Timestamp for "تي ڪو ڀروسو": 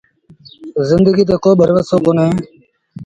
1.29-1.95